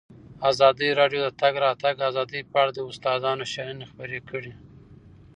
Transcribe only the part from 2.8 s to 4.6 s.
استادانو شننې خپرې کړي.